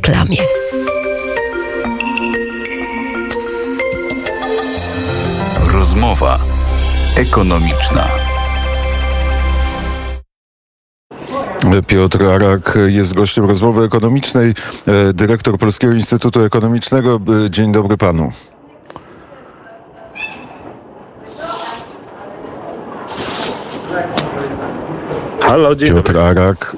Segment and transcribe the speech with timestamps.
[0.00, 0.36] reklamie.
[5.72, 6.38] Rozmowa
[7.16, 8.08] ekonomiczna.
[11.86, 14.54] Piotr Arak jest gościem rozmowy ekonomicznej,
[14.86, 17.20] e, dyrektor Polskiego Instytutu Ekonomicznego.
[17.46, 18.32] E, Dzień dobry panu.
[25.42, 26.28] Halo, dzień Piotr dobry.
[26.28, 26.76] Arak.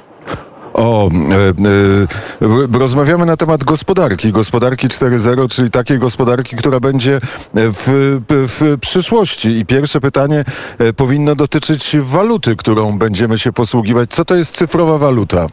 [0.73, 4.31] O, e, e, rozmawiamy na temat gospodarki.
[4.31, 7.19] Gospodarki 4.0, czyli takiej gospodarki, która będzie
[7.53, 9.49] w, w przyszłości.
[9.49, 10.43] I pierwsze pytanie
[10.77, 14.09] e, powinno dotyczyć waluty, którą będziemy się posługiwać.
[14.09, 15.47] Co to jest cyfrowa waluta?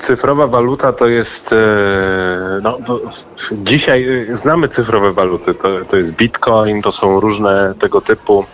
[0.00, 1.52] Cyfrowa waluta to jest.
[1.52, 1.56] e,
[2.62, 3.00] No, to
[3.52, 5.54] dzisiaj e, znamy cyfrowe waluty.
[5.54, 8.44] To, to jest bitcoin, to są różne tego typu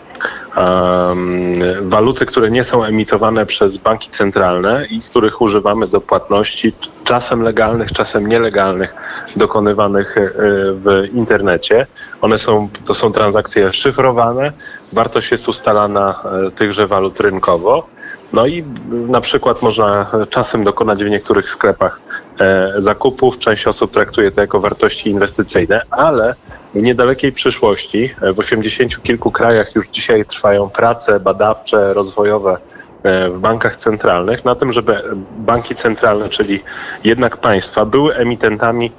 [1.82, 6.72] waluty, które nie są emitowane przez banki centralne i których używamy do płatności,
[7.04, 8.94] czasem legalnych, czasem nielegalnych,
[9.36, 10.30] dokonywanych e,
[10.72, 11.86] w internecie.
[12.20, 14.52] One są, to są transakcje szyfrowane,
[14.92, 17.86] wartość jest ustalana e, tychże walut rynkowo.
[18.32, 22.00] No i na przykład można czasem dokonać w niektórych sklepach
[22.40, 23.38] e, zakupów.
[23.38, 26.34] Część osób traktuje to jako wartości inwestycyjne, ale
[26.74, 32.56] w niedalekiej przyszłości, e, w osiemdziesięciu kilku krajach już dzisiaj trwają prace badawcze, rozwojowe
[33.02, 35.02] e, w bankach centralnych na tym, żeby
[35.38, 36.62] banki centralne, czyli
[37.04, 38.92] jednak państwa, były emitentami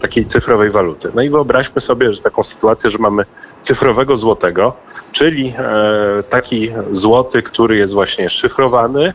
[0.00, 1.10] takiej cyfrowej waluty.
[1.14, 3.24] No i wyobraźmy sobie, że taką sytuację, że mamy
[3.64, 4.72] cyfrowego złotego,
[5.12, 9.12] czyli e, taki złoty, który jest właśnie szyfrowany,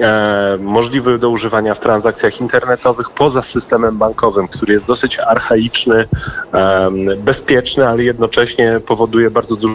[0.00, 6.04] e, możliwy do używania w transakcjach internetowych poza systemem bankowym, który jest dosyć archaiczny,
[6.52, 9.74] em, bezpieczny, ale jednocześnie powoduje bardzo dużo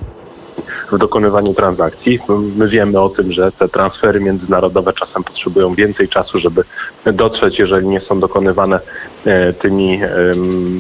[0.92, 2.20] w dokonywaniu transakcji.
[2.58, 6.64] My wiemy o tym, że te transfery międzynarodowe czasem potrzebują więcej czasu, żeby
[7.06, 8.80] dotrzeć, jeżeli nie są dokonywane
[9.26, 10.00] e, tymi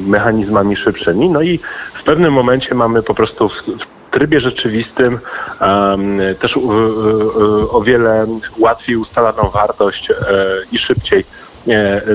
[0.08, 1.30] mechanizmami szybszymi.
[1.30, 1.60] No i
[1.94, 3.64] w pewnym momencie mamy po prostu w,
[4.12, 5.20] trybie rzeczywistym
[5.60, 6.60] em, też
[7.72, 8.28] o wiele
[8.58, 10.16] łatwiej ustalaną wartość e,
[10.72, 11.26] i szybciej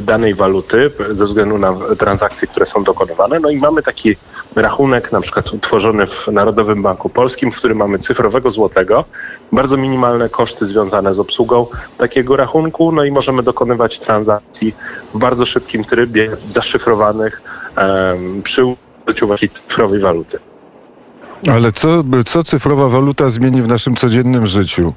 [0.02, 3.40] danej waluty ze względu na transakcje, które są dokonywane.
[3.40, 4.16] No i mamy taki
[4.56, 9.04] rachunek na przykład utworzony w Narodowym Banku Polskim, w którym mamy cyfrowego złotego,
[9.52, 11.66] bardzo minimalne koszty związane z obsługą
[11.98, 14.74] takiego rachunku, no i możemy dokonywać transakcji
[15.14, 17.42] w bardzo szybkim trybie, zaszyfrowanych
[17.76, 18.64] em, przy
[19.06, 20.38] użyciu takiej cyfrowej waluty.
[21.52, 24.92] Ale co, co cyfrowa waluta zmieni w naszym codziennym życiu?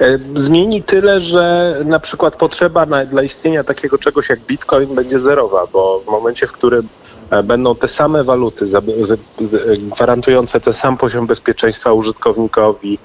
[0.00, 5.18] E, Zmieni tyle, że na przykład potrzeba na, dla istnienia takiego czegoś jak bitcoin będzie
[5.18, 6.88] zerowa, bo w momencie, w którym
[7.30, 12.98] e, będą te same waluty e, gwarantujące ten sam poziom bezpieczeństwa użytkownikowi,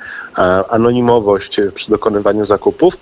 [0.69, 2.97] anonimowość przy dokonywaniu zakupów,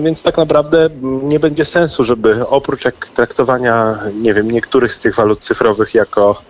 [0.00, 2.82] więc tak naprawdę nie będzie sensu, żeby oprócz
[3.14, 6.42] traktowania, nie wiem, niektórych z tych walut cyfrowych jako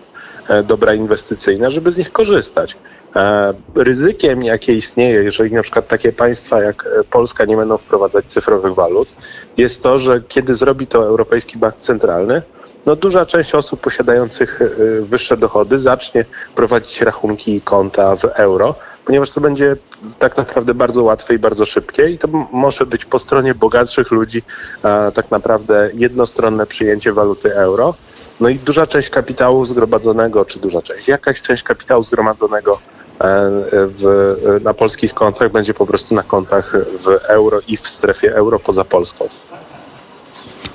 [0.64, 2.76] dobra inwestycyjne, żeby z nich korzystać.
[3.16, 8.24] E, Ryzykiem, jakie istnieje, jeżeli na przykład takie państwa jak e, Polska nie będą wprowadzać
[8.28, 9.12] cyfrowych walut,
[9.56, 12.42] jest to, że kiedy zrobi to Europejski Bank Centralny,
[12.86, 14.66] no duża część osób posiadających e,
[15.02, 16.24] wyższe dochody zacznie
[16.54, 18.74] prowadzić rachunki i konta w euro,
[19.04, 19.76] ponieważ to będzie
[20.18, 24.42] tak naprawdę bardzo łatwe i bardzo szybkie i to może być po stronie bogatszych ludzi
[24.84, 27.94] e, tak naprawdę jednostronne przyjęcie waluty euro.
[28.40, 33.26] No i duża część kapitału zgromadzonego, czy duża część, jakaś część kapitału zgromadzonego e,
[33.72, 38.58] w, na polskich kontach będzie po prostu na kontach w euro i w strefie euro
[38.58, 39.28] poza Polską.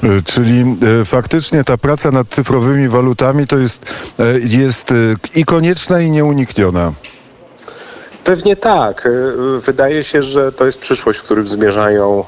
[0.03, 3.85] E, Czyli e, faktycznie ta praca nad cyfrowymi walutami to jest,
[4.43, 4.93] jest
[5.35, 6.93] i konieczna, i nieunikniona.
[8.25, 9.05] Pewnie tak.
[9.05, 12.23] Y, Wydaje się, że to jest przyszłość, w którym zmierzają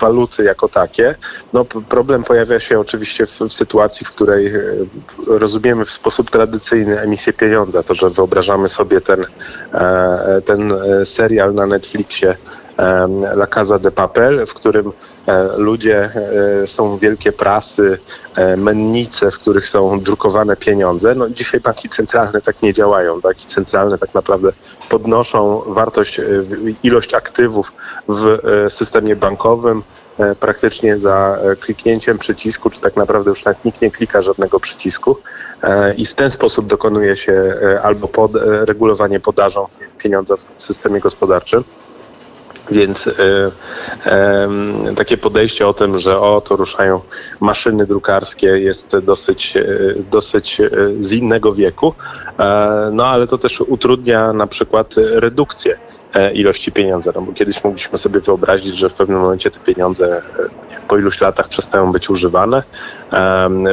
[0.00, 1.14] waluty jako takie.
[1.52, 4.86] No, problem pojawia się oczywiście w, w sytuacji, w której y,
[5.26, 7.82] rozumiemy w sposób tradycyjny emisję pieniądza.
[7.82, 9.26] To, że wyobrażamy sobie ten,
[9.74, 12.36] e, ten e, serial na Netflixie
[13.34, 14.92] La Casa de Papel, w którym
[15.26, 16.10] e, ludzie,
[16.62, 17.98] e, są wielkie prasy,
[18.34, 21.14] e, mennice, w których są drukowane pieniądze.
[21.14, 23.20] No, dzisiaj banki centralne tak nie działają.
[23.20, 24.52] Banki centralne tak naprawdę
[24.88, 26.20] podnoszą wartość,
[26.82, 27.72] ilość aktywów
[28.08, 28.38] w
[28.68, 29.82] systemie bankowym
[30.40, 35.16] praktycznie za kliknięciem przycisku, czy tak naprawdę już nawet nikt nie klika żadnego przycisku
[35.96, 39.66] i w ten sposób dokonuje się albo pod, regulowanie podażą
[39.98, 41.64] pieniądza w systemie gospodarczym.
[42.70, 43.12] Więc y,
[44.04, 47.00] em, takie podejście o tym, że o, to ruszają
[47.40, 51.94] maszyny drukarskie jest dosyć, y, dosyć y, z innego wieku,
[52.38, 55.78] e, no ale to też utrudnia na przykład redukcję
[56.14, 60.22] e, ilości pieniądza, no bo kiedyś mogliśmy sobie wyobrazić, że w pewnym momencie te pieniądze
[60.88, 62.62] po iluś latach przestają być używane.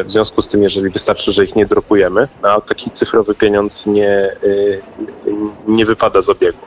[0.06, 3.86] W związku z tym, jeżeli wystarczy, że ich nie drukujemy, no, a taki cyfrowy pieniądz
[3.86, 4.82] nie, y,
[5.68, 6.58] nie wypada z obiegu.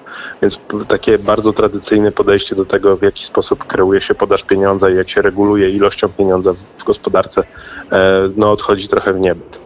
[0.43, 4.97] Więc takie bardzo tradycyjne podejście do tego, w jaki sposób kreuje się podaż pieniądza i
[4.97, 7.43] jak się reguluje ilością pieniądza w gospodarce,
[7.93, 9.59] e, no odchodzi trochę w niebyt.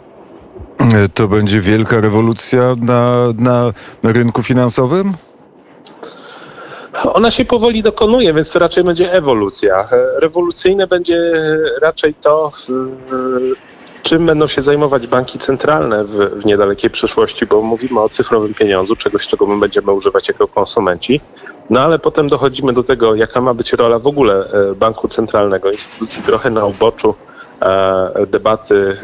[1.15, 5.13] To będzie wielka rewolucja na, na rynku finansowym?
[7.13, 9.89] Ona się powoli dokonuje, więc to raczej będzie ewolucja.
[10.17, 11.33] Rewolucyjne będzie
[11.83, 12.53] raczej to,
[14.03, 18.97] czym będą się zajmować banki centralne w, w niedalekiej przyszłości, bo mówimy o cyfrowym pieniądzu,
[18.97, 21.21] czegoś, czego my będziemy używać jako konsumenci.
[21.71, 25.71] No ale potem dochodzimy do tego, jaka ma być rola w ogóle e, banku centralnego,
[25.71, 27.32] instytucji trochę na uboczu e,
[28.27, 28.97] debaty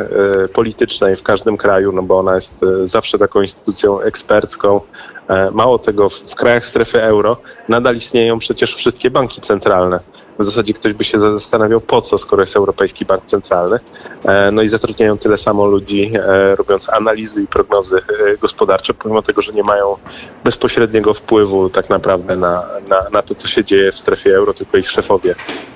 [0.44, 4.80] e, politycznej w każdym kraju, no bo ona jest zawsze taką instytucją ekspercką,
[5.28, 7.36] E, mało tego, w krajach strefy euro
[7.68, 10.00] nadal istnieją przecież wszystkie banki centralne.
[10.38, 13.78] W zasadzie ktoś by się zastanawiał, po co, skoro jest Europejski Bank Centralny.
[14.24, 18.00] E, no i zatrudniają tyle samo ludzi, e, robiąc analizy i prognozy
[18.40, 19.96] gospodarcze, pomimo tego, że nie mają
[20.44, 24.78] bezpośredniego wpływu tak naprawdę na, na, na to, co się dzieje w strefie euro, tylko
[24.78, 25.34] ich szefowie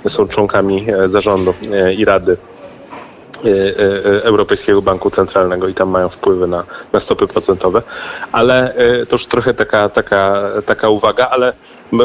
[0.08, 1.54] są członkami zarządu
[1.96, 2.51] i rady E, e,
[4.22, 7.82] Europejskiego Banku Centralnego i tam mają wpływy na, na stopy procentowe.
[8.32, 8.74] Ale
[9.08, 11.52] to już trochę taka, taka, taka uwaga, ale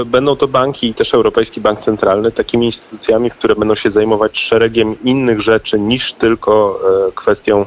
[0.05, 4.95] będą to banki i też Europejski Bank Centralny takimi instytucjami, które będą się zajmować szeregiem
[5.03, 6.79] innych rzeczy niż tylko
[7.15, 7.65] kwestią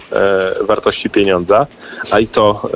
[0.60, 1.66] wartości pieniądza,
[2.10, 2.70] a i to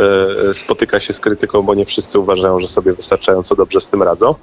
[0.53, 4.35] spotyka się z krytyką, bo nie wszyscy uważają, że sobie wystarczająco dobrze z tym radzą.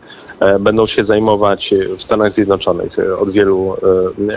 [0.59, 3.75] Będą się zajmować w Stanach Zjednoczonych od wielu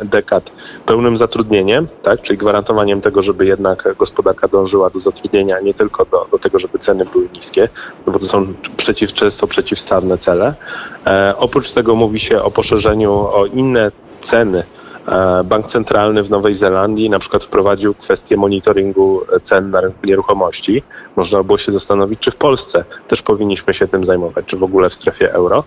[0.04, 0.52] dekad
[0.86, 2.22] pełnym zatrudnieniem, tak?
[2.22, 6.78] czyli gwarantowaniem tego, żeby jednak gospodarka dążyła do zatrudnienia, nie tylko do, do tego, żeby
[6.78, 7.68] ceny były niskie,
[8.06, 10.53] no bo to są przeciw, często przeciwstawne cele.
[11.06, 13.90] E, oprócz tego mówi się o poszerzeniu o inne
[14.22, 14.64] ceny
[15.08, 20.82] E, Bank Centralny w Nowej Zelandii na przykład wprowadził kwestię monitoringu cen na rynku nieruchomości.
[21.16, 24.88] Można było się zastanowić, czy w Polsce też powinniśmy się tym zajmować, czy w ogóle
[24.88, 25.64] w strefie euro.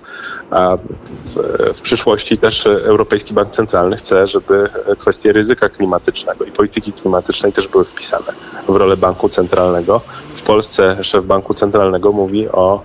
[0.52, 0.78] A
[1.26, 1.36] w,
[1.78, 4.70] w przyszłości też Europejski Bank Centralny chce, żeby
[5.00, 8.34] kwestie ryzyka klimatycznego i polityki klimatycznej też były wpisane
[8.70, 10.02] w rolę banku centralnego.
[10.36, 12.82] W Polsce szef banku centralnego mówi o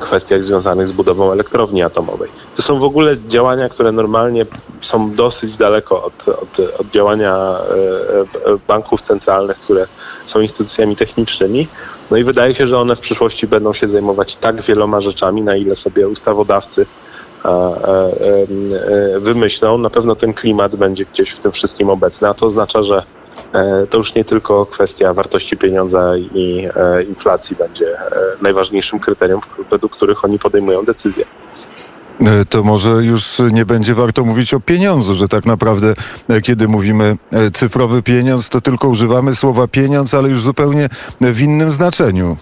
[0.00, 2.30] kwestiach związanych z budową elektrowni atomowej.
[2.56, 4.46] To są w ogóle działania, które normalnie
[4.80, 9.86] są dosyć daleko od, od, od działania e, e, banków centralnych, które
[10.26, 11.68] są instytucjami technicznymi.
[12.10, 15.56] No i wydaje się, że one w przyszłości będą się zajmować tak wieloma rzeczami, na
[15.56, 16.86] ile sobie ustawodawcy
[19.18, 19.78] wymyślą.
[19.78, 23.23] Na pewno ten klimat będzie gdzieś w tym wszystkim obecny, a to oznacza, że E,
[23.90, 28.10] to już nie tylko kwestia wartości pieniądza i e, inflacji będzie e,
[28.40, 29.40] najważniejszym kryterium,
[29.70, 31.24] według których oni podejmują decyzje
[32.50, 35.94] to może już nie będzie warto mówić o pieniądzu, że tak naprawdę
[36.42, 37.16] kiedy mówimy
[37.52, 40.88] cyfrowy pieniądz, to tylko używamy słowa pieniądz, ale już zupełnie
[41.20, 42.36] w innym znaczeniu.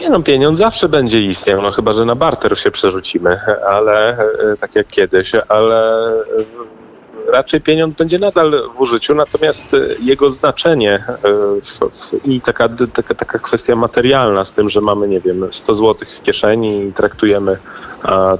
[0.00, 4.18] Nie no, pieniądz zawsze będzie istniał, no chyba, że na barter się przerzucimy, ale
[4.60, 6.10] tak jak kiedyś, ale
[7.32, 11.04] raczej pieniądz będzie nadal w użyciu, natomiast e, jego znaczenie
[12.24, 16.08] e, i taka, taka, taka kwestia materialna z tym, że mamy, nie wiem, 100 zł
[16.18, 17.58] w kieszeni i traktujemy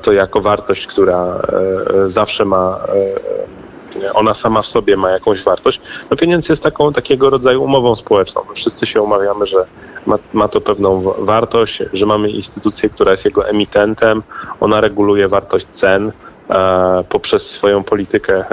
[0.03, 1.41] to jako wartość, która
[2.05, 2.81] e, zawsze ma
[4.15, 5.81] ona sama w sobie ma jakąś wartość,
[6.11, 8.43] no pieniądz jest taką takiego rodzaju umową społeczną.
[8.49, 9.67] My wszyscy się umawiamy, że
[10.07, 14.23] ma, ma to pewną wartość, że mamy instytucję, która jest jego emitentem,
[14.61, 16.13] ona reguluje wartość cen,
[17.09, 18.45] poprzez swoją politykę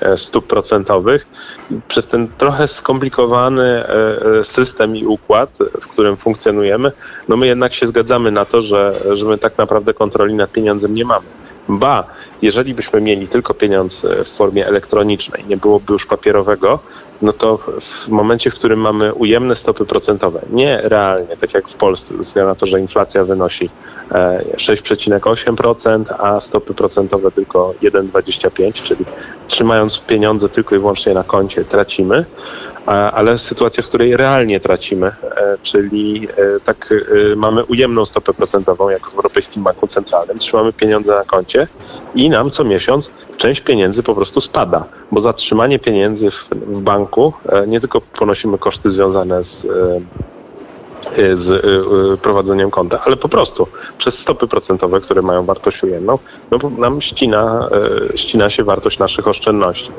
[0.00, 1.26] e, stóp procentowych.
[1.88, 6.92] Przez ten trochę skomplikowany e, system i układ, w którym funkcjonujemy,
[7.28, 10.94] no my jednak się zgadzamy na to, że, że my tak naprawdę kontroli nad pieniądzem
[10.94, 11.26] nie mamy.
[11.68, 12.04] Ba,
[12.42, 16.78] jeżeli byśmy mieli tylko pieniądz w formie elektronicznej, nie byłoby już papierowego,
[17.22, 21.74] no to w momencie, w którym mamy ujemne stopy procentowe, nie realnie, tak jak w
[21.74, 23.70] Polsce, ze względu na to, że inflacja wynosi
[24.56, 29.04] 6,8%, e, a stopy procentowe tylko 1,25%, czyli
[29.48, 32.24] trzymając pieniądze tylko i wyłącznie na koncie tracimy,
[32.86, 36.94] ale sytuacja, w której realnie tracimy, e, czyli e, tak
[37.36, 41.66] mamy ujemną stopę procentową, jak w Europejskim Banku Centralnym, trzymamy pieniądze na koncie
[42.14, 46.80] i nam co miesiąc część pieniędzy po prostu spada, bo za trzymanie pieniędzy w, w
[46.80, 47.32] banku
[47.66, 49.66] nie tylko ponosimy koszty związane z
[51.34, 53.66] z prowadzeniem konta, ale po prostu
[53.98, 56.18] przez stopy procentowe, które mają wartość ujemną,
[56.50, 57.68] no nam ścina,
[58.14, 59.90] ścina się wartość naszych oszczędności.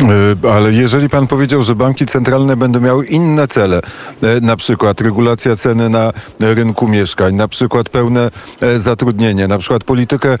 [0.00, 3.80] E, ale jeżeli pan powiedział, że banki centralne będą miały inne cele,
[4.22, 8.30] e, na przykład regulacja ceny na rynku mieszkań, na przykład pełne
[8.60, 10.38] e, zatrudnienie, na przykład politykę,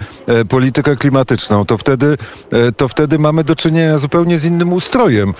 [0.48, 2.16] politykę klimatyczną, to wtedy,
[2.76, 5.34] to wtedy mamy do czynienia zupełnie z innym ustrojem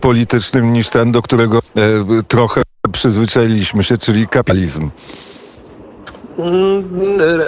[0.00, 1.60] politycznym niż ten, do którego
[2.28, 2.62] trochę
[2.92, 4.90] przyzwyczailiśmy się, czyli kapitalizm.
[6.38, 6.84] Mm,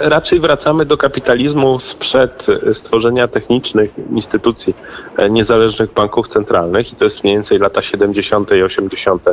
[0.01, 4.73] raczej wracamy do kapitalizmu sprzed stworzenia technicznych instytucji
[5.17, 8.51] e, niezależnych banków centralnych i to jest mniej więcej lata 70.
[8.51, 9.29] i 80.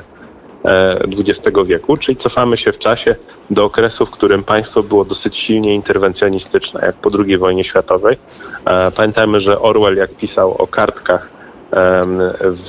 [1.18, 3.16] XX e, wieku, czyli cofamy się w czasie
[3.50, 8.16] do okresu, w którym państwo było dosyć silnie interwencjonistyczne, jak po II wojnie światowej.
[8.64, 11.37] E, pamiętajmy, że Orwell, jak pisał o kartkach
[11.70, 12.68] w,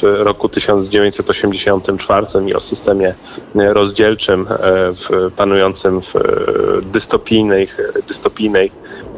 [0.00, 3.14] w roku 1984 i o systemie
[3.54, 4.54] rozdzielczym e,
[4.94, 6.14] w, panującym w
[6.92, 7.68] dystopijnej,
[8.08, 8.72] dystopijnej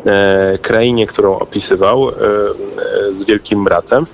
[0.07, 2.13] e, krainie, którą opisywał e,
[3.13, 4.07] z Wielkim Bratem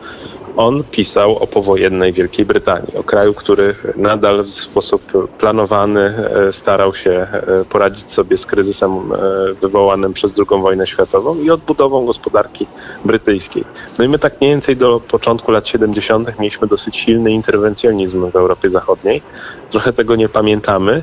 [0.58, 6.94] on pisał o powojennej Wielkiej Brytanii, o kraju, który nadal w sposób planowany e, starał
[6.94, 9.16] się e, poradzić sobie z kryzysem e,
[9.60, 12.66] wywołanym przez II wojnę światową i odbudową gospodarki
[13.04, 13.64] brytyjskiej.
[13.98, 16.38] No i my tak mniej więcej do początku lat 70.
[16.38, 19.22] mieliśmy dosyć silny interwencjonizm w Europie Zachodniej.
[19.70, 21.02] Trochę tego nie pamiętamy.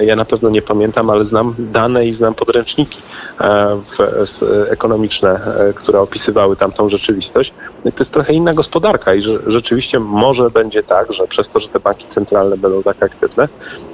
[0.00, 3.00] Ja na pewno nie pamiętam, ale znam dane i znam podręczniki
[4.68, 5.40] ekonomiczne,
[5.74, 7.52] które opisywały tamtą rzeczywistość.
[7.84, 11.80] To jest trochę inna gospodarka i rzeczywiście może będzie tak, że przez to, że te
[11.80, 13.89] banki centralne będą tak aktywne, e, e,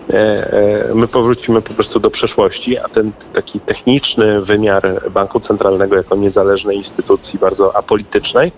[0.94, 6.76] my powrócimy po prostu do przeszłości, a ten taki techniczny wymiar banku centralnego jako niezależnej
[6.76, 8.52] instytucji, bardzo apolitycznej,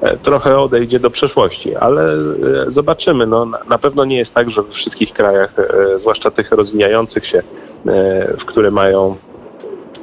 [0.00, 2.12] e, trochę odejdzie do przeszłości, ale
[2.68, 3.26] zobaczymy.
[3.26, 5.54] No, na pewno nie jest tak, że we wszystkich krajach,
[5.96, 7.42] zwłaszcza tych rozwijających się,
[8.38, 9.16] w które mają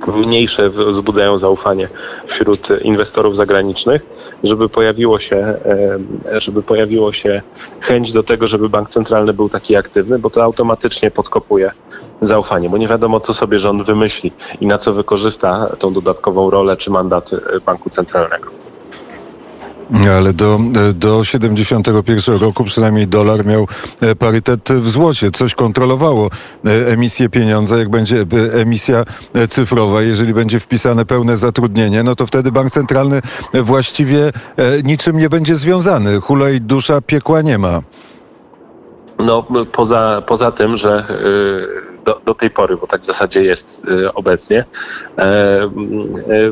[0.08, 1.88] mniejsze wzbudzają zaufanie
[2.26, 4.06] wśród inwestorów zagranicznych,
[4.44, 7.42] żeby pojawiło się, e, żeby pojawiło się
[7.82, 11.72] chęć do tego, żeby bank centralny był taki aktywny, bo to automatycznie podkopuje
[12.22, 14.32] zaufanie, bo nie wiadomo, co sobie rząd wymyśli
[14.62, 17.32] i na co wykorzysta tą dodatkową rolę czy mandat
[17.66, 18.63] banku centralnego.
[20.16, 20.60] Ale do,
[20.96, 23.68] do 71 roku przynajmniej dolar miał
[24.02, 25.32] e, parytet w złocie.
[25.32, 26.30] Coś kontrolowało
[26.66, 27.78] e, emisję pieniądza.
[27.78, 29.04] Jak będzie e, emisja
[29.50, 33.22] cyfrowa, jeżeli będzie wpisane pełne zatrudnienie, no to wtedy bank centralny
[33.54, 34.32] właściwie
[34.84, 36.22] niczym nie będzie związany.
[36.22, 37.82] Hulaj dusza piekła nie ma.
[39.20, 41.06] No poza, poza tym, że
[42.06, 44.66] do, do tej pory, bo tak w zasadzie jest y, obecnie,
[45.18, 45.70] e, e,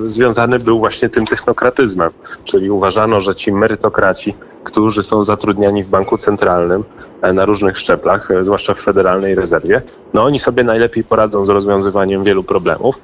[0.05, 2.11] związany był właśnie tym technokratyzmem,
[2.43, 6.83] czyli uważano, że ci merytokraci, którzy są zatrudniani w banku centralnym
[7.21, 9.81] e, na różnych szczeplach, zwłaszcza w Federalnej Rezerwie,
[10.13, 12.95] no oni sobie najlepiej poradzą z rozwiązywaniem wielu problemów.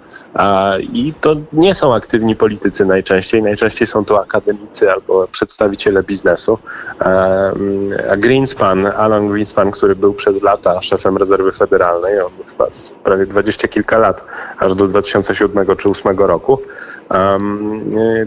[0.94, 6.60] I to nie są aktywni politycy najczęściej, najczęściej są to akademicy albo przedstawiciele biznesu.
[8.12, 12.68] A Greenspan, Alan Greenspan, który był przez lata szefem rezerwy federalnej, on chyba
[13.04, 14.26] prawie dwadzieścia kilka lat,
[14.60, 16.62] aż do 2007 czy 2008 roku,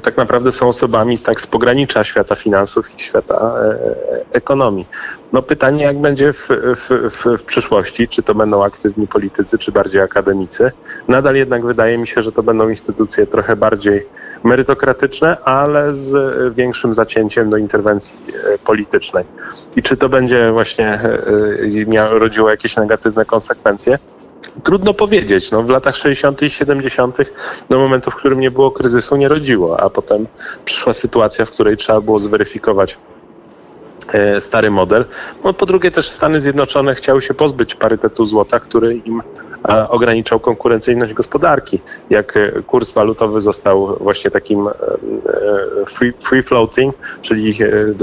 [0.02, 3.76] tak naprawdę są osobami tak z pogranicza świata finansów i świata e,
[4.32, 4.86] ekonomii.
[5.32, 9.72] No pytanie, jak będzie w, w, w, w przyszłości, czy to będą aktywni politycy, czy
[9.72, 10.72] bardziej akademicy.
[11.08, 14.06] Nadal jednak wydaje mi się, że to będą instytucje trochę bardziej
[14.44, 18.16] merytokratyczne, ale z większym zacięciem do interwencji
[18.54, 19.24] e, politycznej.
[19.76, 20.88] I czy to będzie właśnie
[21.96, 23.98] e, rodziło jakieś negatywne konsekwencje?
[24.62, 25.50] Trudno powiedzieć.
[25.50, 26.42] No, w latach 60.
[26.42, 27.16] i 70.
[27.68, 30.26] do momentu, w którym nie było kryzysu, nie rodziło, a potem
[30.64, 32.98] przyszła sytuacja, w której trzeba było zweryfikować
[34.12, 35.04] e, stary model.
[35.44, 39.22] No, po drugie też Stany Zjednoczone chciały się pozbyć parytetu złota, który im
[39.88, 41.80] ograniczał konkurencyjność gospodarki.
[42.10, 44.72] Jak e, kurs walutowy został właśnie takim e,
[46.20, 47.54] free, floating, czyli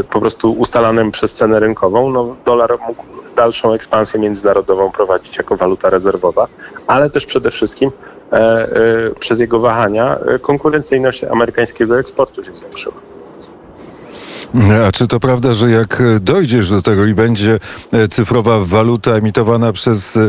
[0.09, 5.89] po prostu ustalanym przez cenę rynkową, no dolar mógł dalszą ekspansję międzynarodową prowadzić jako waluta
[5.89, 6.47] rezerwowa,
[6.87, 7.91] ale też przede wszystkim
[8.31, 8.69] e, e,
[9.19, 12.95] przez jego wahania e, konkurencyjność amerykańskiego eksportu się zwiększyła.
[14.87, 17.59] A czy to prawda, że jak dojdziesz do tego i będzie
[18.09, 20.19] cyfrowa waluta emitowana przez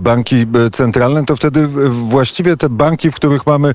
[0.00, 3.72] banki centralne, to wtedy właściwie te banki, w których mamy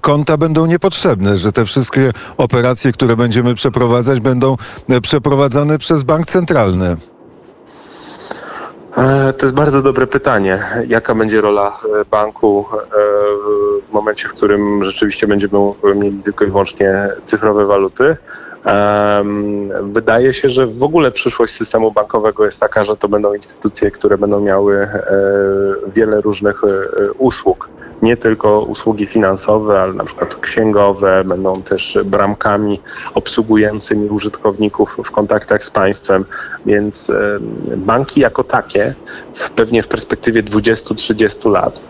[0.00, 4.56] konta, będą niepotrzebne, że te wszystkie operacje, które będziemy przeprowadzać, będą
[5.02, 6.96] przeprowadzane przez bank centralny?
[8.98, 10.62] E, to jest bardzo dobre pytanie.
[10.88, 12.78] Jaka będzie rola e, banku e,
[13.88, 15.58] w momencie, w którym rzeczywiście będziemy
[15.94, 18.16] mieli tylko i wyłącznie cyfrowe waluty?
[19.82, 24.18] Wydaje się, że w ogóle przyszłość systemu bankowego jest taka, że to będą instytucje, które
[24.18, 24.88] będą miały
[25.94, 26.62] wiele różnych
[27.18, 27.68] usług
[28.02, 32.80] nie tylko usługi finansowe, ale na przykład księgowe, będą też bramkami
[33.14, 36.24] obsługującymi użytkowników w kontaktach z państwem,
[36.66, 37.12] więc
[37.76, 38.94] banki jako takie
[39.56, 41.80] pewnie w perspektywie 20-30 lat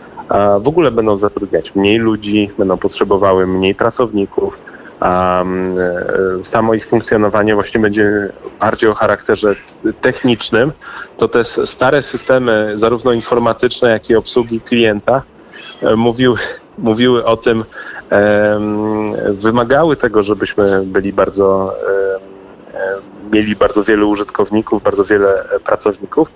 [0.61, 4.59] w ogóle będą zatrudniać mniej ludzi, będą potrzebowały mniej pracowników,
[5.01, 5.45] a
[6.43, 8.29] samo ich funkcjonowanie właśnie będzie
[8.61, 9.55] bardziej o charakterze
[10.01, 10.73] technicznym,
[11.17, 15.23] to te stare systemy, zarówno informatyczne, jak i obsługi klienta,
[15.83, 16.39] e, mówiły,
[16.79, 17.65] mówiły o tym,
[19.29, 21.75] wymagały tego, żebyśmy byli bardzo,
[23.33, 26.29] mieli bardzo wielu użytkowników, bardzo wiele pracowników,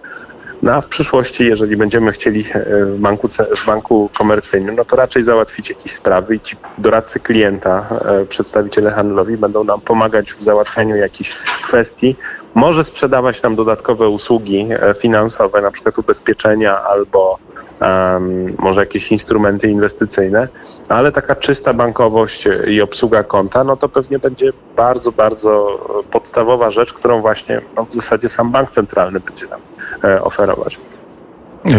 [0.62, 4.96] no a w przyszłości, jeżeli będziemy chcieli e, w banku, w banku komercyjnym, no to
[4.96, 10.42] raczej załatwić jakieś sprawy i ci doradcy klienta, e, przedstawiciele handlowi będą nam pomagać w
[10.42, 11.34] załatwianiu jakichś
[11.66, 12.16] kwestii,
[12.54, 17.38] może sprzedawać nam dodatkowe usługi e, finansowe, na przykład ubezpieczenia albo
[17.82, 20.48] um, może jakieś instrumenty inwestycyjne,
[20.88, 25.78] ale taka czysta bankowość i obsługa konta, no to pewnie będzie bardzo, bardzo
[26.10, 29.60] podstawowa rzecz, którą właśnie no, w zasadzie sam bank centralny będzie nam
[30.04, 30.78] e, oferować.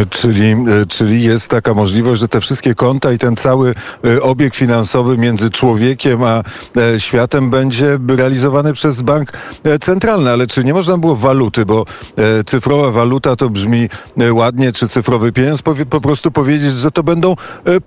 [0.10, 3.76] Czyli, e, czyli jest taka możliwość, że te wszystkie konta i ten cały
[4.06, 6.44] e, obieg finansowy między człowiekiem a
[6.78, 9.32] e, światem będzie realizowany przez bank
[9.82, 10.32] centralny.
[10.32, 11.86] Ale czy nie można było waluty, bo
[12.46, 13.90] cyfrowa waluta to brzmi
[14.32, 17.36] ładnie, czy cyfrowy pieniądz, po prostu powiedzieć, że to będą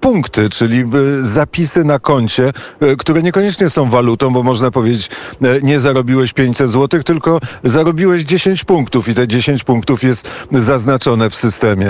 [0.01, 0.85] punkty, czyli
[1.21, 2.53] zapisy na koncie,
[2.99, 5.11] które niekoniecznie są walutą, bo można powiedzieć,
[5.63, 11.35] nie zarobiłeś 500 zł, tylko zarobiłeś 10 punktów i te 10 punktów jest zaznaczone w
[11.35, 11.86] systemie.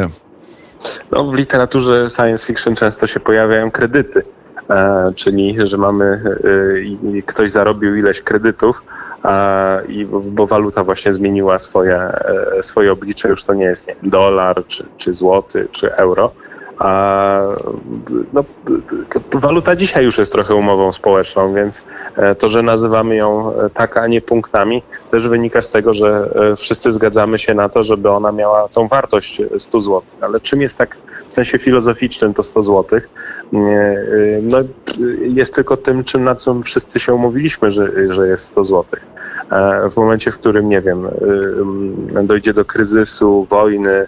[1.10, 4.22] No, w literaturze science fiction często się pojawiają kredyty,
[4.70, 6.20] e, czyli że mamy,
[7.18, 8.82] e, ktoś zarobił ileś kredytów,
[9.24, 13.96] e, i, bo waluta właśnie zmieniła swoje, e, swoje oblicze, już to nie jest nie,
[14.02, 16.32] dolar, czy, czy złoty, czy euro.
[16.42, 16.45] a
[18.33, 18.45] no,
[19.33, 21.83] waluta dzisiaj już jest trochę umową społeczną, więc
[22.16, 26.30] e, to, że nazywamy ją e, tak, a nie punktami, też wynika z tego, że
[26.52, 30.02] e, wszyscy zgadzamy się na to, żeby ona miała tą wartość 100 zł.
[30.21, 30.97] Ale czym jest tak
[31.28, 33.00] w sensie filozoficznym to 100 zł?
[34.42, 34.59] No,
[35.21, 38.85] jest tylko tym, czym na czym wszyscy się umówiliśmy, że, że jest 100 zł.
[39.90, 41.09] W momencie, w którym, nie wiem,
[42.22, 44.07] dojdzie do kryzysu, wojny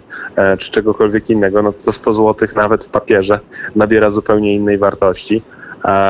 [0.59, 3.39] czy czegokolwiek innego, no to 100 zł nawet w papierze
[3.75, 5.41] nabiera zupełnie innej wartości,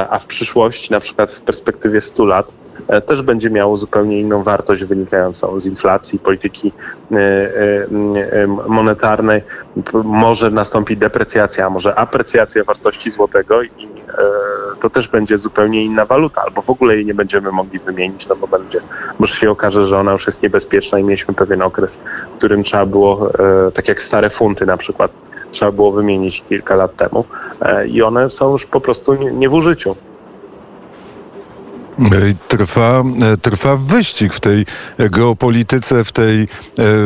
[0.09, 2.53] a w przyszłości, na przykład w perspektywie 100 lat,
[2.88, 6.71] E, też będzie miało zupełnie inną wartość wynikającą z inflacji, polityki
[7.12, 9.41] e, e, monetarnej.
[10.03, 13.69] Może nastąpić deprecjacja, a może aprecjacja wartości złotego i
[14.81, 18.35] to też będzie zupełnie inna waluta, albo w ogóle jej nie będziemy mogli wymienić, no
[18.35, 18.81] bo będzie,
[19.19, 21.99] może się okaże, że ona już jest niebezpieczna i mieliśmy pewien okres,
[22.33, 23.31] w którym trzeba było,
[23.73, 25.12] tak jak stare funty na przykład,
[25.51, 27.25] trzeba było wymienić kilka lat temu
[27.88, 29.95] i one są już po prostu nie w użyciu.
[32.47, 33.03] Trwa,
[33.41, 34.65] trwa wyścig w tej
[34.97, 36.47] geopolityce, w tej e,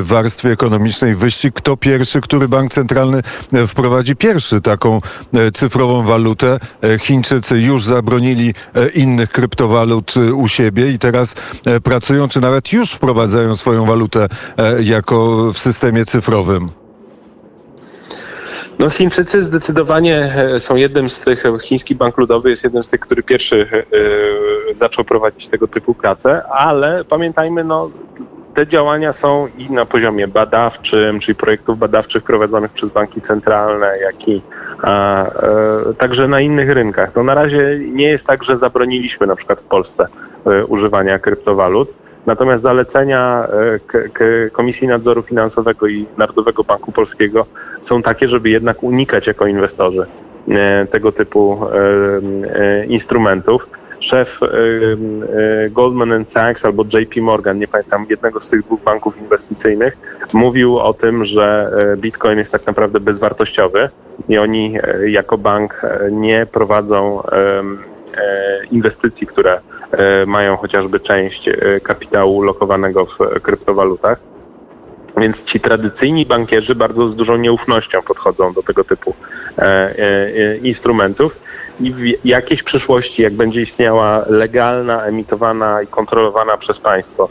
[0.01, 1.15] warstwie ekonomicznej.
[1.15, 3.21] Wyścig, kto pierwszy, który bank centralny
[3.53, 4.99] e, wprowadzi pierwszy taką
[5.33, 6.59] e, cyfrową walutę.
[6.99, 8.53] Chińczycy już zabronili
[8.95, 11.35] innych kryptowalut u siebie i teraz
[11.83, 14.27] pracują, czy nawet już wprowadzają swoją walutę
[14.79, 16.82] jako w systemie cyfrowym.
[18.83, 22.99] No Chińczycy zdecydowanie e, są jednym z tych, chiński bank ludowy jest jednym z tych,
[22.99, 23.67] który pierwszy
[24.71, 27.89] e, zaczął prowadzić tego typu pracę, ale pamiętajmy, no
[28.53, 34.27] te działania są i na poziomie badawczym, czyli projektów badawczych prowadzonych przez banki centralne, jak
[34.27, 34.41] i
[34.81, 37.15] a, e, także na innych rynkach.
[37.15, 40.07] No na razie nie jest tak, że zabroniliśmy na przykład w Polsce
[40.45, 41.93] e, używania kryptowalut.
[42.25, 43.47] Natomiast zalecenia
[44.19, 47.45] e, Komisji Nadzoru Finansowego i Narodowego Banku Polskiego
[47.83, 50.05] są takie, żeby jednak unikać jako inwestorzy
[50.49, 53.69] e, tego typu e, instrumentów.
[53.99, 54.39] Szef
[55.71, 59.97] Goldman Sachs albo JP Morgan, nie pamiętam, jednego z tych dwóch banków inwestycyjnych,
[60.33, 63.89] mówił o tym, że Bitcoin jest tak naprawdę bezwartościowy
[64.29, 67.23] i oni jako bank nie prowadzą
[68.71, 69.59] inwestycji, które
[69.97, 74.19] E, mają chociażby część e, kapitału lokowanego w kryptowalutach.
[75.17, 79.13] Więc ci tradycyjni bankierzy bardzo z dużą nieufnością podchodzą do tego typu
[79.57, 81.37] e, instrumentów.
[81.79, 87.29] I w jakiejś przyszłości, jak będzie istniała legalna, emitowana i kontrolowana przez państwo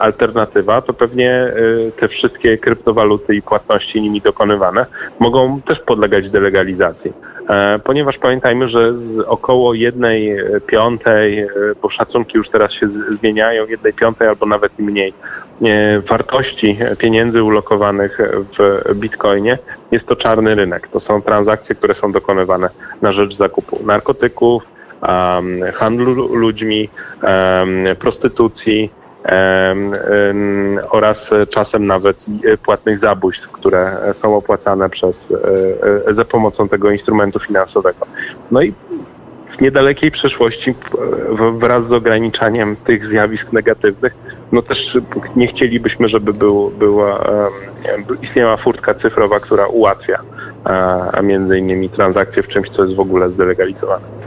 [0.00, 1.52] alternatywa, to pewnie
[1.96, 4.86] te wszystkie kryptowaluty i płatności nimi dokonywane
[5.18, 7.12] mogą też podlegać delegalizacji.
[7.84, 11.46] Ponieważ pamiętajmy, że z około jednej piątej,
[11.82, 15.14] bo szacunki już teraz się zmieniają, jednej piątej albo nawet mniej
[16.06, 18.18] wartości pieniędzy ulokowanych
[18.58, 19.58] w bitcoinie
[19.90, 20.88] jest to czarny rynek.
[20.88, 22.68] To są transakcje, które są dokonywane
[23.02, 24.62] na rzecz zakupu narkotyków,
[25.74, 26.88] handlu ludźmi,
[27.98, 28.90] prostytucji
[30.90, 32.26] oraz czasem nawet
[32.62, 35.34] płatnych zabójstw, które są opłacane przez,
[36.08, 38.06] e, za pomocą tego instrumentu finansowego.
[38.50, 38.74] No i
[39.50, 40.74] w niedalekiej przyszłości
[41.58, 44.14] wraz z ograniczaniem tych zjawisk negatywnych,
[44.52, 44.98] no też
[45.36, 47.24] nie chcielibyśmy, żeby był, była,
[48.22, 50.22] istniała furtka cyfrowa, która ułatwia
[51.12, 54.21] a między innymi transakcje w czymś, co jest w ogóle zdelegalizowane.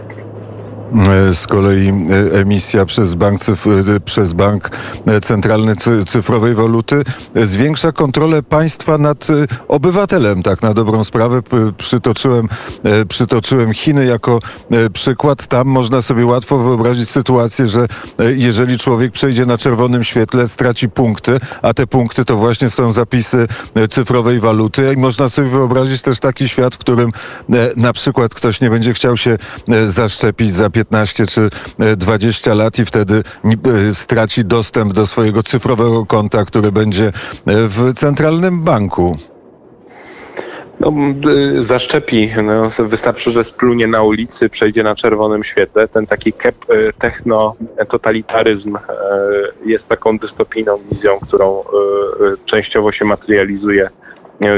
[0.95, 3.39] E, z kolei e, emisja przez bank,
[3.95, 4.69] e, przez bank
[5.21, 5.73] Centralny
[6.07, 7.03] Cyfrowej Waluty
[7.35, 9.27] zwiększa kontrolę państwa nad
[9.67, 10.43] obywatelem.
[10.43, 11.41] Tak na dobrą sprawę
[11.77, 12.47] przytoczyłem,
[13.09, 14.39] przytoczyłem Chiny jako
[14.93, 15.47] przykład.
[15.47, 17.87] Tam można sobie łatwo wyobrazić sytuację, że
[18.35, 23.47] jeżeli człowiek przejdzie na czerwonym świetle, straci punkty, a te punkty to właśnie są zapisy
[23.89, 24.93] cyfrowej waluty.
[24.93, 27.11] I można sobie wyobrazić też taki świat, w którym
[27.75, 29.37] na przykład ktoś nie będzie chciał się
[29.87, 30.84] zaszczepić za 15
[31.27, 31.49] czy
[31.97, 37.11] 20 e, lat i wtedy e, straci dostęp do swojego cyfrowego konta, który będzie e,
[37.45, 39.17] w centralnym banku.
[40.79, 40.93] No,
[41.59, 42.31] zaszczepi.
[42.43, 45.87] No, wystarczy, że splunie na ulicy, przejdzie na czerwonym świetle.
[45.87, 46.55] Ten taki kep
[46.99, 48.77] techno-totalitaryzm
[49.65, 51.63] jest taką dystopijną wizją, którą
[52.45, 53.89] częściowo się materializuje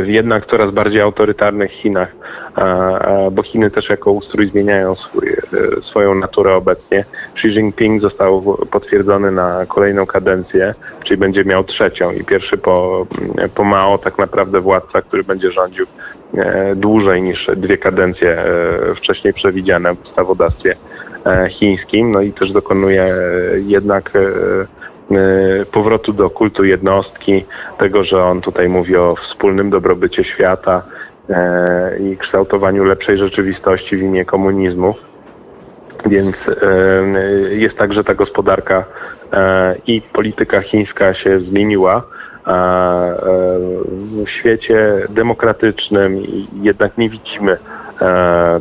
[0.05, 2.11] jednak coraz bardziej autorytarnych Chinach,
[3.31, 7.05] bo Chiny też jako ustrój zmieniają swój, e, swoją naturę obecnie.
[7.33, 13.07] Xi Jinping został potwierdzony na kolejną kadencję, czyli będzie miał trzecią i pierwszy po,
[13.55, 15.85] po Mao tak naprawdę władca, który będzie rządził
[16.37, 20.75] e, dłużej niż dwie kadencje e, wcześniej przewidziane w ustawodawstwie
[21.49, 23.15] chińskim, no i też dokonuje
[23.65, 24.11] jednak
[25.71, 27.45] powrotu do kultu jednostki,
[27.77, 30.83] tego, że on tutaj mówi o wspólnym dobrobycie świata
[31.29, 31.33] y,
[31.99, 34.95] i kształtowaniu lepszej rzeczywistości w imię komunizmu.
[36.05, 36.53] Więc y,
[37.51, 38.85] jest tak, że ta gospodarka
[39.87, 42.03] i polityka chińska się zmieniła.
[43.89, 46.23] W świecie demokratycznym
[46.61, 47.57] jednak nie widzimy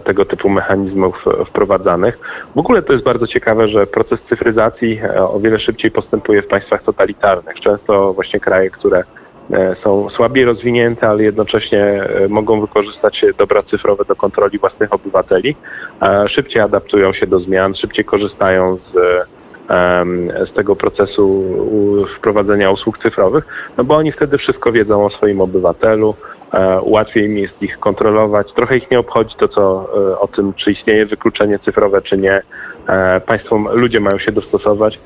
[0.05, 2.19] tego typu mechanizmów wprowadzanych.
[2.55, 6.47] W ogóle to jest bardzo ciekawe, że proces cyfryzacji e, o wiele szybciej postępuje w
[6.47, 7.61] państwach totalitarnych.
[7.61, 9.05] Często właśnie kraje, które
[9.51, 15.57] e, są słabiej rozwinięte, ale jednocześnie mogą wykorzystać dobra cyfrowe do kontroli własnych obywateli,
[16.27, 18.97] szybciej adaptują się do zmian, szybciej korzystają z
[20.45, 21.45] z tego procesu
[22.17, 23.47] wprowadzenia usług cyfrowych,
[23.77, 26.36] no bo oni wtedy wszystko wiedzą o swoim obywatelu, e,
[26.83, 28.53] łatwiej im jest ich kontrolować.
[28.53, 32.43] Trochę ich nie obchodzi to, co e, o tym, czy istnieje wykluczenie cyfrowe, czy nie.
[32.89, 35.01] E, państwo, ludzie mają się dostosować.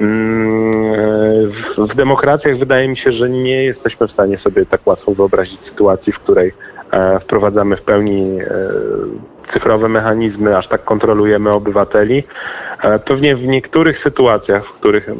[0.00, 5.60] Mm, w demokracjach wydaje mi się, że nie jesteśmy w stanie sobie tak łatwo wyobrazić
[5.60, 6.52] sytuacji, w której
[7.20, 8.38] wprowadzamy w pełni
[9.46, 12.24] cyfrowe mechanizmy, aż tak kontrolujemy obywateli.
[12.82, 15.14] E, pewnie w niektórych sytuacjach, w których e,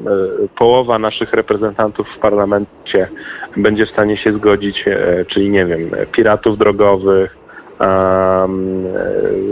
[0.56, 3.08] połowa naszych reprezentantów w parlamencie
[3.56, 7.36] będzie w stanie się zgodzić, e, czyli nie wiem, piratów drogowych,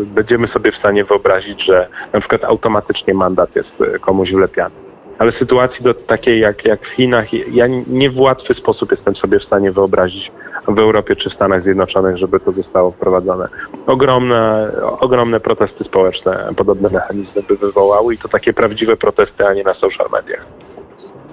[0.07, 4.75] będziemy sobie w stanie wyobrazić, że na przykład automatycznie mandat jest komuś wlepiany
[5.19, 9.39] ale sytuacji do takiej jak, jak w Chinach, ja nie w łatwy sposób jestem sobie
[9.39, 10.33] w stanie wyobrazić
[10.69, 13.49] w Europie czy w Stanach Zjednoczonych, żeby to zostało wprowadzone.
[13.87, 19.65] Ogromne, ogromne protesty społeczne podobne mechanizmy by wywołały i to takie prawdziwe protesty, a nie
[19.65, 20.47] na social mediach.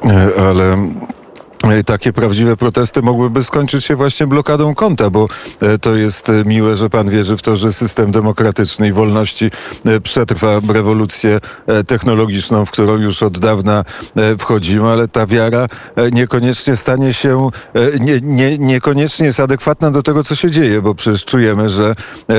[0.10, 0.78] E, ale
[1.86, 5.28] takie prawdziwe protesty mogłyby skończyć się właśnie blokadą konta, bo
[5.62, 9.52] e, to jest e, miłe, że pan wierzy w to, że system demokratyczny i wolności
[10.04, 11.40] przetrwa rewolucję
[11.88, 13.84] technologiczną, w którą już od dawna
[14.38, 15.68] wchodzimy, ale ta wiara
[16.12, 17.50] niekoniecznie stanie się,
[18.00, 21.96] nie, nie, niekoniecznie jest adekwatna do tego, co się dzieje, bo przecież czujemy, że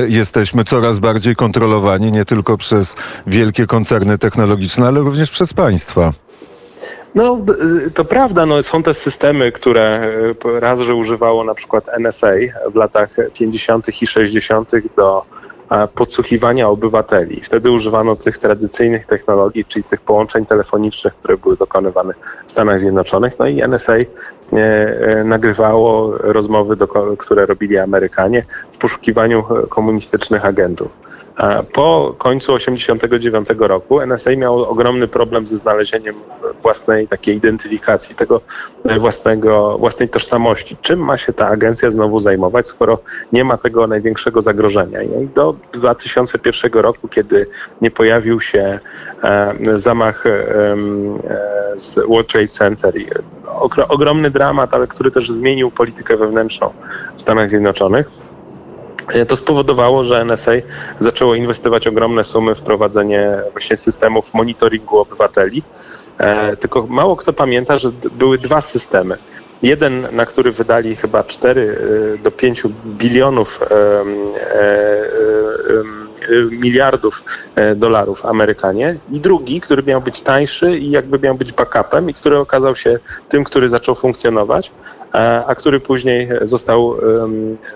[0.09, 2.95] jesteśmy coraz bardziej kontrolowani nie tylko przez
[3.27, 6.13] wielkie koncerny technologiczne, ale również przez państwa.
[7.15, 7.39] No,
[7.95, 10.09] to prawda, no, są te systemy, które
[10.45, 12.33] e, raz, że używało na przykład NSA
[12.73, 14.03] w latach 50.
[14.03, 14.71] i 60.
[14.97, 15.25] do
[15.71, 17.41] e, podsłuchiwania obywateli.
[17.41, 22.15] Wtedy używano tych tradycyjnych technologii, czyli tych połączeń telefonicznych, które były dokonywane
[22.47, 23.39] w Stanach Zjednoczonych.
[23.39, 26.77] No i NSA e, nagrywało rozmowy,
[27.19, 31.12] które robili Amerykanie w poszukiwaniu komunistycznych agentów.
[31.73, 36.15] Po końcu 1989 roku NSA miał ogromny problem ze znalezieniem
[36.63, 38.41] własnej takiej identyfikacji, tego
[38.99, 40.77] własnego, własnej tożsamości.
[40.83, 42.99] Czym ma się ta agencja znowu zajmować, skoro
[43.33, 45.03] nie ma tego największego zagrożenia?
[45.03, 47.47] I do 2001 roku, kiedy
[47.81, 48.81] nie pojawił się
[49.75, 50.25] zamach
[51.77, 52.95] z World Trade Center,
[53.89, 56.73] ogromny dramat, ale który też zmienił politykę wewnętrzną
[57.17, 58.32] w Stanach Zjednoczonych, E,
[59.29, 60.53] to spowodowało, że NSA
[61.01, 65.63] zaczęło inwestować ogromne sumy w prowadzenie właśnie systemów monitoringu obywateli.
[66.19, 69.19] E, tylko mało kto pamięta, że były dwa systemy.
[69.63, 71.79] Jeden, na który wydali chyba 4
[72.15, 73.61] e, do 5 bilionów
[76.51, 77.25] miliardów
[77.77, 82.39] dolarów Amerykanie i drugi, który miał być tańszy i jakby miał być backupem i który
[82.39, 84.71] okazał się tym, który zaczął funkcjonować,
[85.47, 86.97] a który później został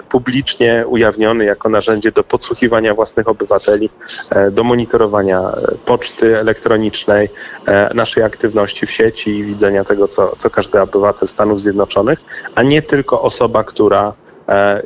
[0.09, 3.91] publicznie ujawniony jako narzędzie do podsłuchiwania własnych obywateli,
[4.31, 7.29] e, do monitorowania e, poczty elektronicznej,
[7.67, 12.19] e, naszej aktywności w sieci i widzenia tego, co, co każdy obywatel Stanów Zjednoczonych,
[12.55, 14.13] a nie tylko osoba, która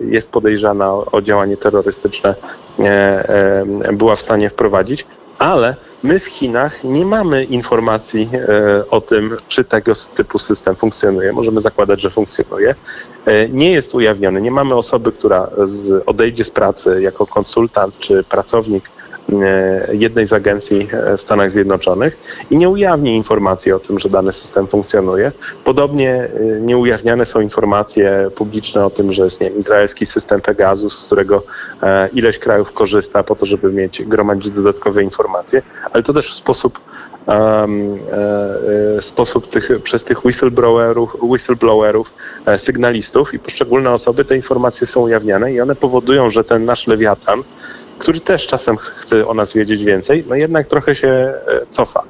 [0.08, 2.34] jest podejrzana o działanie terrorystyczne,
[3.92, 5.06] była w stanie wprowadzić
[5.40, 11.32] ale my w Chinach nie mamy informacji e, o tym, czy tego typu system funkcjonuje.
[11.32, 12.74] Możemy zakładać, że funkcjonuje.
[13.26, 14.40] E, nie jest ujawniony.
[14.40, 15.50] Nie mamy osoby, która
[16.06, 18.90] odejdzie z pracy jako konsultant czy pracownik
[19.92, 22.16] jednej z agencji e, w Stanach Zjednoczonych
[22.50, 25.32] i nie ujawni informacji o tym, że dany system funkcjonuje.
[25.64, 30.98] Podobnie e, nie ujawniane są informacje publiczne o tym, że jest nie izraelski system Pegasus,
[30.98, 31.42] z którego
[32.12, 35.62] ileś krajów korzysta po to, żeby mieć, gromadzić dodatkowe informacje,
[35.92, 36.80] ale to też w sposób
[37.28, 37.66] e,
[39.00, 42.14] sposób tych, przez tych whistleblowerów, whistleblowerów,
[42.56, 47.42] sygnalistów i poszczególne osoby te informacje są ujawniane i one powodują, że ten nasz lewiatan,
[48.00, 51.34] który też czasem chce o nas wiedzieć więcej, no jednak trochę się e,
[51.70, 52.02] cofa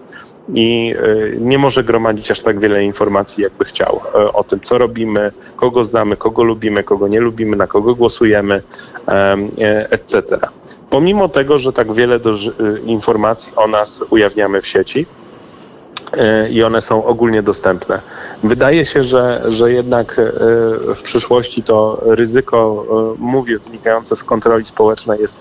[0.55, 4.79] i e, nie może gromadzić aż tak wiele informacji, jakby chciał e, o tym, co
[4.79, 8.63] robimy, kogo znamy, kogo lubimy, kogo nie lubimy, na kogo głosujemy,
[9.91, 10.39] etc.
[10.91, 12.21] Pomimo tego, że tak wiele
[12.87, 15.07] informacji o nas ujawniamy w sieci,
[16.51, 18.01] i one są ogólnie dostępne.
[18.45, 20.21] Wydaje się, że, że jednak
[20.97, 22.87] w przyszłości to ryzyko,
[23.19, 25.39] mówię, wynikające z kontroli społecznej jest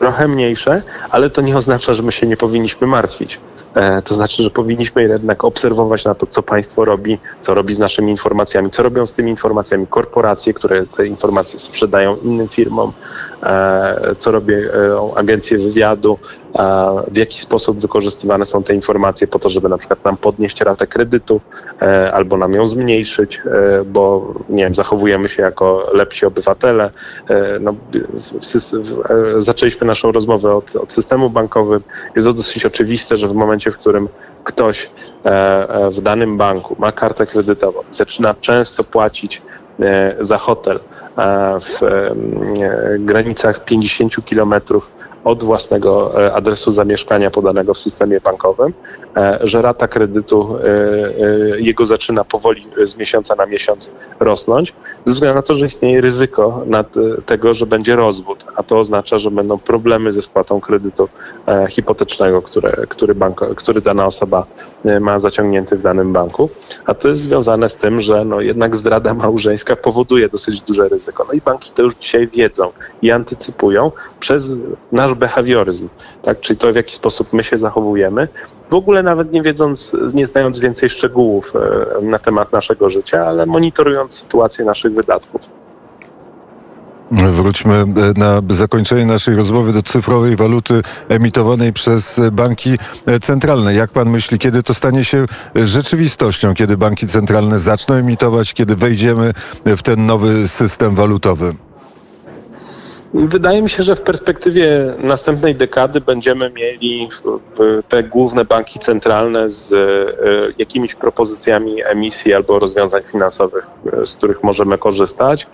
[0.00, 3.40] trochę mniejsze, ale to nie oznacza, że my się nie powinniśmy martwić.
[3.74, 7.78] E, to znaczy, że powinniśmy jednak obserwować na to, co państwo robi, co robi z
[7.78, 12.92] naszymi informacjami, co robią z tymi informacjami korporacje, które te informacje sprzedają innym firmom,
[14.18, 16.18] co robią e, agencje wywiadu,
[17.08, 20.86] w jaki sposób wykorzystywane są te informacje po to, żeby na przykład nam podnieść ratę
[20.86, 21.40] kredytu
[22.12, 23.40] albo nam ją zmniejszyć,
[23.86, 26.90] bo nie wiem, zachowujemy się jako lepsi obywatele.
[27.60, 27.74] No,
[29.38, 31.82] zaczęliśmy naszą rozmowę od, od systemu bankowym.
[32.16, 34.08] Jest to dosyć oczywiste, że w momencie, w którym
[34.44, 34.90] ktoś
[35.24, 35.28] e,
[35.68, 39.69] e, w danym banku ma kartę kredytową, zaczyna często płacić e,
[40.20, 40.80] za hotel
[41.60, 41.80] w
[42.98, 44.90] granicach 50 kilometrów
[45.24, 48.72] od własnego e, adresu zamieszkania podanego w systemie bankowym,
[49.16, 55.34] e, że rata kredytu e, jego zaczyna powoli z miesiąca na miesiąc rosnąć, ze względu
[55.34, 56.64] na to, że istnieje ryzyko
[57.26, 61.08] tego, że będzie rozwód, a to oznacza, że będą problemy ze spłatą kredytu
[61.68, 64.46] hipotecznego, które, który, bank, który dana osoba
[65.00, 66.50] ma zaciągnięty w danym banku,
[66.86, 71.24] a to jest związane z tym, że no jednak zdrada małżeńska powoduje dosyć duże ryzyko.
[71.28, 74.52] No i banki to już dzisiaj wiedzą i antycypują przez
[74.92, 75.88] nasz nasz behawioryzm,
[76.22, 76.40] tak?
[76.40, 78.28] czyli to, w jaki sposób my się zachowujemy,
[78.70, 81.52] w ogóle nawet nie wiedząc, nie znając więcej szczegółów
[82.00, 85.40] e, na temat naszego życia, ale monitorując sytuację naszych wydatków.
[87.10, 87.84] Wróćmy e,
[88.16, 93.74] na zakończenie naszej rozmowy do cyfrowej waluty emitowanej przez banki e, centralne.
[93.74, 99.32] Jak pan myśli, kiedy to stanie się rzeczywistością, kiedy banki centralne zaczną emitować, kiedy wejdziemy
[99.66, 101.54] w ten nowy system walutowy?
[103.14, 107.08] Wydaje mi się, że w perspektywie następnej dekady będziemy mieli
[107.88, 109.76] te główne banki centralne z e,
[110.58, 113.66] jakimiś propozycjami emisji albo rozwiązań finansowych,
[114.02, 115.46] e, z których możemy korzystać.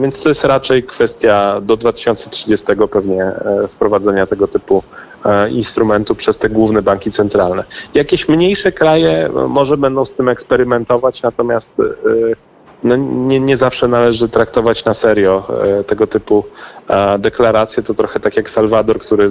[0.00, 4.82] Więc to jest raczej kwestia do 2030 pewnie e, wprowadzenia tego typu
[5.50, 7.64] instrumentu przez te główne banki centralne.
[7.94, 11.72] Jakieś mniejsze kraje może będą z tym eksperymentować, natomiast
[12.86, 15.48] no nie, nie zawsze należy traktować na serio
[15.80, 16.44] e, tego typu
[16.88, 17.82] e, deklaracje.
[17.82, 19.26] To trochę tak jak Salwador, który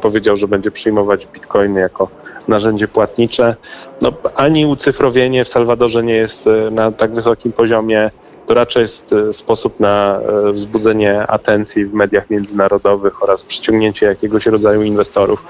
[0.00, 2.08] powiedział, że będzie przyjmować bitcoiny jako
[2.48, 3.56] narzędzie płatnicze.
[4.00, 8.10] No, ani ucyfrowienie w Salwadorze nie jest e, na tak wysokim poziomie.
[8.46, 10.20] To raczej jest sposób na
[10.52, 15.44] wzbudzenie atencji w mediach międzynarodowych oraz przyciągnięcie jakiegoś rodzaju inwestorów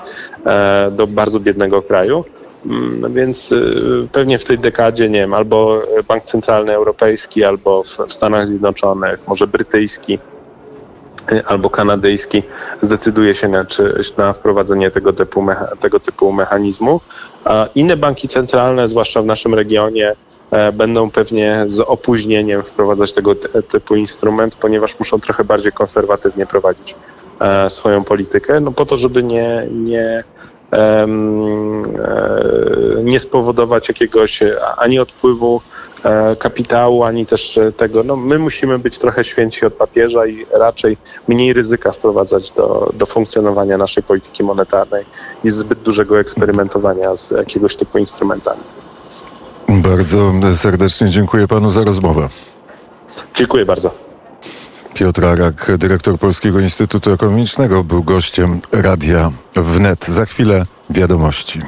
[0.90, 2.25] do bardzo biednego kraju.
[2.66, 7.83] Mm, no Więc y, pewnie w tej dekadzie, nie wiem, albo Bank Centralny Europejski, albo
[7.83, 10.18] w, Stanach Zjednoczonych, może brytyjski,
[11.33, 12.42] y, albo kanadyjski
[12.83, 15.46] zdecyduje się na, czy, na wprowadzenie tego typu,
[15.81, 17.00] tego typu mechanizmu.
[17.44, 20.12] A inne banki centralne, zwłaszcza w naszym regionie,
[20.50, 26.46] e, będą pewnie z opóźnieniem wprowadzać tego ty- typu instrument, ponieważ muszą trochę bardziej konserwatywnie
[26.46, 26.94] prowadzić
[27.40, 30.24] e, swoją politykę, no po to, żeby nie, nie,
[33.05, 35.61] nie spowodować jakiegoś e, ani odpływu
[36.05, 40.47] e, kapitału, ani też e, tego, no my musimy być trochę święci od papieża i
[40.51, 40.97] raczej
[41.29, 45.05] mniej ryzyka wprowadzać do, do funkcjonowania naszej polityki monetarnej
[45.45, 48.61] i zbyt dużego eksperymentowania z jakiegoś typu instrumentami.
[49.69, 52.29] Bardzo serdecznie dziękuję panu za rozmowę.
[53.35, 54.13] Dziękuję bardzo.
[54.94, 60.07] Piotr Arak, dyrektor Polskiego Instytutu Ekonomicznego, był gościem Radia Wnet.
[60.07, 61.61] Za chwilę wiadomości.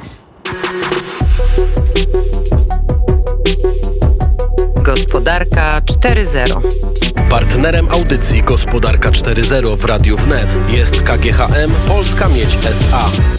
[4.83, 6.61] Gospodarka 4.0.
[7.29, 13.37] Partnerem audycji Gospodarka 4.0 w Radiu Wnet jest KGHM Polska Miedź SA.